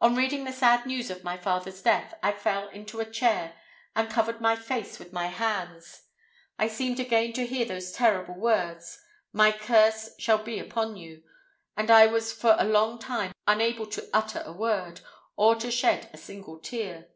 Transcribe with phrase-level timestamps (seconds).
[0.00, 3.54] On reading the sad news of my father's death, I fell into a chair,
[3.94, 6.02] and covered my face with my hands.
[6.58, 8.98] I seemed again to hear those terrible words,
[9.32, 11.22] 'My curse shall be upon you,'
[11.76, 15.00] and I was for a long time unable to utter a word,
[15.36, 17.10] or to shed a single tear.